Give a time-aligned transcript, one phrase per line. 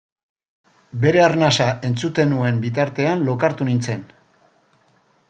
[1.03, 4.03] Bere arnasa entzuten nuen bitartean lokartu nintzen.